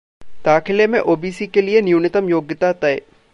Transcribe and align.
दाखिले 0.45 0.87
में 0.87 0.99
ओबीसी 0.99 1.47
के 1.47 1.61
लिए 1.61 1.81
न्यूनतम 1.81 2.29
योग्यता 2.29 2.71
तय 2.73 3.01